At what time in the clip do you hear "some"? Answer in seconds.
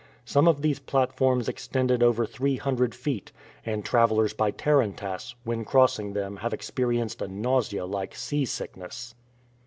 0.25-0.47